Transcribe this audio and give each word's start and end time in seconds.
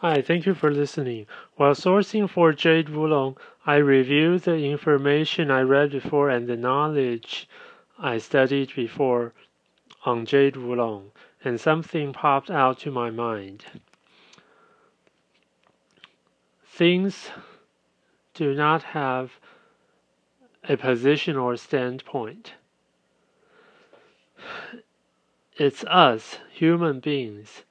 Hi, 0.00 0.22
thank 0.22 0.46
you 0.46 0.54
for 0.54 0.70
listening. 0.70 1.26
While 1.56 1.74
sourcing 1.74 2.30
for 2.30 2.52
Jade 2.52 2.86
Wulong, 2.86 3.36
I 3.66 3.78
reviewed 3.78 4.42
the 4.42 4.54
information 4.54 5.50
I 5.50 5.62
read 5.62 5.90
before 5.90 6.30
and 6.30 6.46
the 6.46 6.56
knowledge 6.56 7.48
I 7.98 8.18
studied 8.18 8.72
before 8.76 9.32
on 10.04 10.24
Jade 10.24 10.54
Wulong, 10.54 11.10
and 11.42 11.60
something 11.60 12.12
popped 12.12 12.48
out 12.48 12.78
to 12.80 12.92
my 12.92 13.10
mind. 13.10 13.64
Things 16.64 17.30
do 18.34 18.54
not 18.54 18.84
have 18.84 19.32
a 20.68 20.76
position 20.76 21.36
or 21.36 21.56
standpoint. 21.56 22.52
It's 25.56 25.82
us, 25.86 26.38
human 26.52 27.00
beings, 27.00 27.64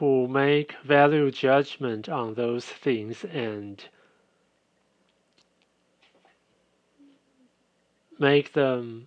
who 0.00 0.26
make 0.26 0.74
value 0.82 1.30
judgment 1.30 2.08
on 2.08 2.32
those 2.32 2.64
things 2.64 3.22
and 3.22 3.84
make 8.18 8.54
them 8.54 9.06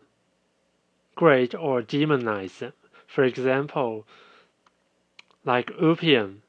great 1.16 1.56
or 1.56 1.82
demonize 1.82 2.60
them. 2.60 2.74
For 3.08 3.24
example, 3.24 4.06
like 5.44 5.72
opium, 5.80 6.44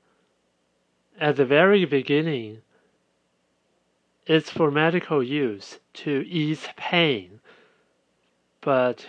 at 1.19 1.37
the 1.37 1.47
very 1.47 1.87
beginning, 1.87 2.61
it's 4.27 4.51
for 4.51 4.71
medical 4.71 5.23
use 5.23 5.79
to 5.95 6.23
ease 6.29 6.69
pain, 6.77 7.41
but 8.61 9.07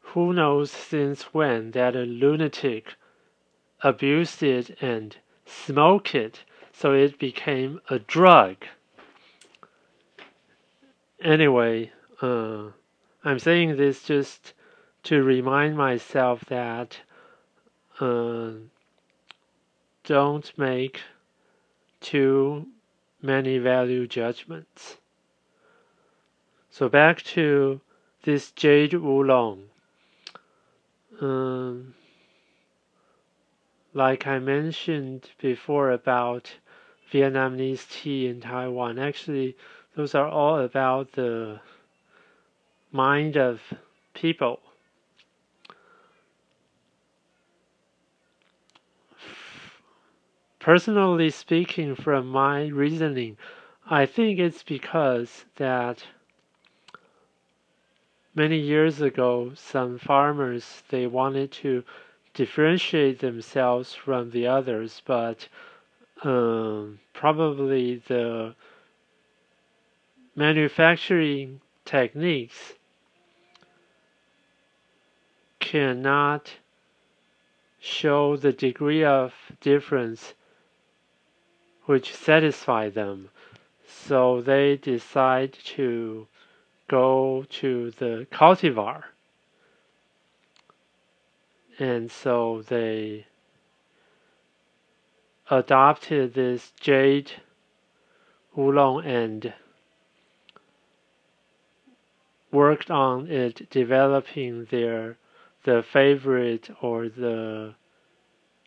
who 0.00 0.32
knows 0.32 0.72
since 0.72 1.32
when 1.32 1.70
that 1.70 1.94
a 1.94 2.00
lunatic 2.02 2.96
abused 3.82 4.42
it 4.42 4.76
and 4.80 5.16
smoked 5.46 6.14
it, 6.14 6.40
so 6.72 6.92
it 6.92 7.18
became 7.18 7.80
a 7.90 7.98
drug. 7.98 8.56
Anyway, 11.20 11.92
uh, 12.20 12.64
I'm 13.24 13.38
saying 13.38 13.76
this 13.76 14.02
just 14.02 14.52
to 15.04 15.22
remind 15.22 15.76
myself 15.76 16.44
that 16.46 16.98
uh, 18.00 18.52
don't 20.04 20.58
make 20.58 21.00
too 22.00 22.66
many 23.20 23.58
value 23.58 24.06
judgments. 24.06 24.96
So 26.70 26.88
back 26.88 27.22
to 27.22 27.80
this 28.24 28.50
Jade 28.52 28.92
Wulong. 28.92 29.64
Um, 31.20 31.94
like 33.94 34.26
I 34.26 34.38
mentioned 34.38 35.30
before 35.38 35.90
about 35.90 36.52
Vietnamese 37.12 37.88
tea 37.90 38.26
in 38.26 38.40
Taiwan, 38.40 38.98
actually, 38.98 39.56
those 39.94 40.14
are 40.14 40.28
all 40.28 40.58
about 40.58 41.12
the 41.12 41.60
mind 42.90 43.36
of 43.36 43.60
people. 44.14 44.60
Personally 50.58 51.28
speaking, 51.30 51.94
from 51.96 52.28
my 52.28 52.68
reasoning, 52.68 53.36
I 53.90 54.06
think 54.06 54.38
it's 54.38 54.62
because 54.62 55.44
that 55.56 56.04
many 58.34 58.58
years 58.58 59.00
ago, 59.00 59.52
some 59.54 59.98
farmers 59.98 60.84
they 60.88 61.06
wanted 61.06 61.50
to 61.52 61.84
differentiate 62.34 63.18
themselves 63.20 63.94
from 63.94 64.30
the 64.30 64.46
others, 64.46 65.02
but 65.04 65.48
um, 66.22 66.98
probably 67.12 67.96
the 68.06 68.54
manufacturing 70.34 71.60
techniques 71.84 72.74
cannot 75.60 76.50
show 77.78 78.36
the 78.36 78.52
degree 78.52 79.04
of 79.04 79.34
difference 79.60 80.34
which 81.86 82.14
satisfy 82.14 82.88
them. 82.88 83.28
So 83.86 84.40
they 84.40 84.76
decide 84.76 85.52
to 85.76 86.26
go 86.88 87.44
to 87.48 87.90
the 87.92 88.26
cultivar 88.30 89.04
and 91.82 92.12
so 92.12 92.62
they 92.68 93.26
adopted 95.50 96.32
this 96.32 96.72
jade 96.78 97.32
oolong 98.56 99.04
and 99.04 99.52
worked 102.52 102.88
on 102.88 103.28
it 103.28 103.68
developing 103.68 104.64
their 104.66 105.16
the 105.64 105.82
favorite 105.82 106.70
or 106.80 107.08
the 107.08 107.74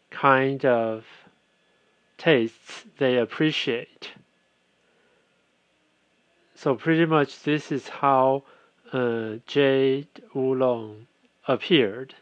kind 0.10 0.66
of 0.66 1.06
tastes 2.18 2.84
they 2.98 3.18
appreciate. 3.18 4.12
So 6.54 6.76
pretty 6.76 7.06
much 7.06 7.44
this 7.44 7.72
is 7.72 7.88
how 7.88 8.44
uh, 8.92 9.36
jade 9.46 10.08
oolong 10.36 11.08
appeared 11.48 12.14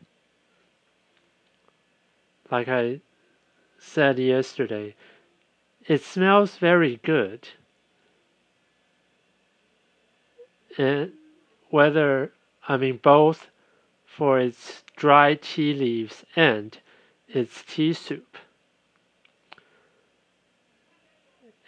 like 2.54 2.68
I 2.68 3.00
said 3.80 4.20
yesterday, 4.20 4.94
it 5.88 6.04
smells 6.04 6.58
very 6.58 7.00
good. 7.02 7.48
And 10.78 11.14
whether, 11.72 12.32
I 12.68 12.78
mean, 12.78 13.00
both 13.02 13.48
for 14.06 14.40
its 14.40 14.84
dry 14.96 15.34
tea 15.34 15.74
leaves 15.74 16.24
and 16.36 16.78
its 17.28 17.64
tea 17.64 17.94
soup. 17.94 18.38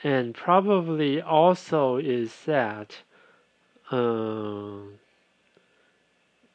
And 0.04 0.36
probably 0.36 1.20
also 1.20 1.98
is 1.98 2.32
that 2.46 2.98
um, 3.90 5.00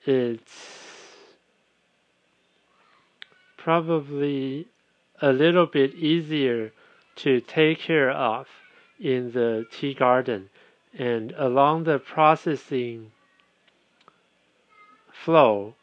it's 0.07 0.80
probably 3.63 4.67
a 5.21 5.33
little 5.33 5.67
bit 5.67 5.95
easier 5.95 6.73
to 7.17 7.41
take 7.41 7.79
care 7.79 8.11
of 8.11 8.47
in 8.99 9.33
the 9.33 9.67
tea 9.71 9.95
garden 9.95 10.49
and 10.99 11.33
along 11.37 11.85
the 11.85 11.99
processing 11.99 13.13
flow 15.13 15.75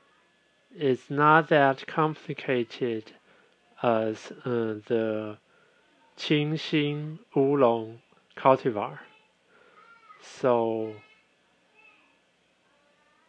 it's 0.75 1.09
not 1.09 1.49
that 1.49 1.87
complicated 1.87 3.11
as 3.81 4.31
uh, 4.45 4.77
the 4.87 5.37
Qingxin 6.17 7.19
Oolong 7.35 7.99
cultivar. 8.35 8.99
So 10.21 10.95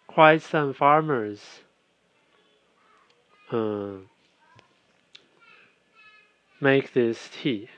quite 0.07 0.43
some 0.43 0.75
farmers 0.75 1.41
uh, 3.51 3.97
make 6.61 6.93
this 6.93 7.31
tea. 7.41 7.69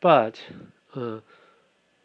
But 0.00 0.40
uh, 0.94 1.20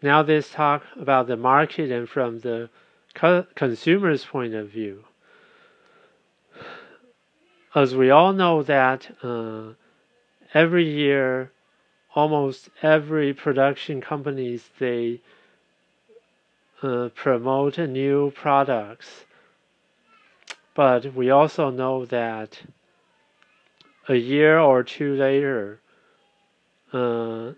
now 0.02 0.22
let's 0.22 0.52
talk 0.52 0.84
about 0.96 1.28
the 1.28 1.38
market 1.38 1.92
and 1.92 2.08
from 2.08 2.40
the 2.40 2.70
co 3.14 3.46
consumer's 3.56 4.26
point 4.26 4.54
of 4.54 4.70
view. 4.70 5.04
As 7.76 7.96
we 7.96 8.10
all 8.10 8.34
know 8.34 8.64
that 8.64 9.10
uh, 9.24 9.74
every 10.54 10.90
year, 10.90 11.52
almost 12.16 12.70
every 12.82 13.34
production 13.34 14.02
companies 14.02 14.70
they 14.80 15.22
uh, 16.82 17.10
promote 17.16 17.78
new 17.78 18.32
products. 18.36 19.26
But 20.76 21.14
we 21.16 21.30
also 21.30 21.70
know 21.70 22.06
that 22.06 22.62
a 24.08 24.16
year 24.16 24.58
or 24.58 24.84
two 24.84 25.16
later, 25.16 25.82
uh, 26.94 27.52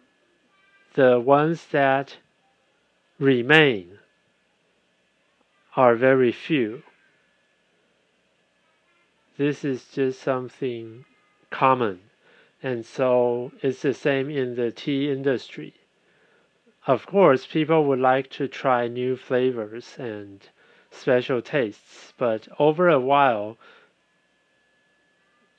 the 0.95 1.19
ones 1.19 1.67
that 1.71 2.17
remain 3.19 3.99
are 5.75 5.95
very 5.95 6.31
few. 6.31 6.81
This 9.37 9.63
is 9.63 9.85
just 9.93 10.21
something 10.21 11.05
common, 11.49 11.99
and 12.61 12.85
so 12.85 13.51
it's 13.61 13.83
the 13.83 13.93
same 13.93 14.29
in 14.29 14.55
the 14.55 14.71
tea 14.71 15.11
industry. 15.11 15.75
Of 16.87 17.05
course, 17.05 17.45
people 17.45 17.85
would 17.85 17.99
like 17.99 18.29
to 18.31 18.47
try 18.47 18.87
new 18.87 19.15
flavors 19.15 19.95
and 19.97 20.41
special 20.91 21.41
tastes, 21.41 22.13
but 22.17 22.47
over 22.57 22.89
a 22.89 22.99
while, 22.99 23.57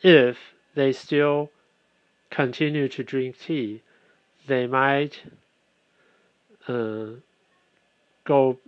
if 0.03 0.39
they 0.81 0.93
still 0.93 1.51
continue 2.31 2.89
to 2.89 3.05
drink 3.05 3.39
tea, 3.39 3.83
they 4.47 4.67
might 4.67 5.21
uh, 6.67 7.07
go 8.25 8.59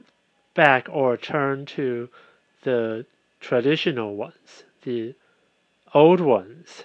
back 0.53 0.87
or 0.91 1.17
turn 1.17 1.65
to 1.65 2.11
the 2.65 3.07
traditional 3.41 4.15
ones, 4.15 4.65
the 4.83 5.15
old 5.95 6.21
ones. 6.21 6.85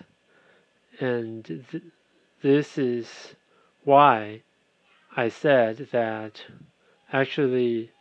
And 1.02 1.44
th 1.44 1.84
this 2.42 2.78
is 2.78 3.36
why 3.84 4.44
I 5.24 5.28
said 5.28 5.90
that 5.92 6.34
actually 7.12 7.92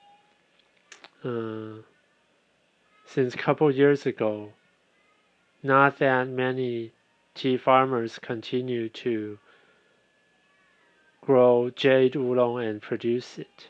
uh, 1.24 1.82
since 3.04 3.34
a 3.34 3.44
couple 3.46 3.80
years 3.82 4.06
ago, 4.06 4.52
not 5.62 5.98
that 5.98 6.28
many 6.28 6.92
tea 7.36 7.56
farmers 7.56 8.18
continue 8.18 8.88
to 8.88 9.38
grow 11.20 11.70
jade 11.70 12.16
oolong 12.16 12.64
and 12.64 12.80
produce 12.82 13.38
it. 13.38 13.68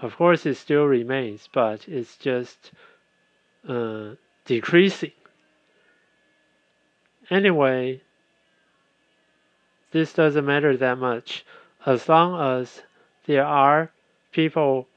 Of 0.00 0.16
course, 0.16 0.46
it 0.46 0.56
still 0.56 0.84
remains, 0.86 1.48
but 1.52 1.88
it's 1.88 2.16
just 2.16 2.72
uh, 3.68 4.14
decreasing. 4.44 5.12
Anyway, 7.30 8.00
this 9.92 10.12
doesn't 10.12 10.44
matter 10.44 10.76
that 10.76 10.98
much 10.98 11.44
as 11.86 12.08
long 12.08 12.60
as 12.60 12.82
there 13.26 13.44
are 13.44 13.90
people 14.32 14.88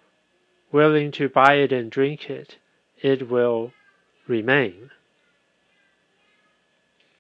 willing 0.72 1.12
to 1.12 1.30
buy 1.30 1.56
it 1.56 1.72
and 1.72 1.92
drink 1.92 2.30
it, 2.30 2.58
it 3.02 3.30
will 3.30 3.72
remain. 4.28 4.90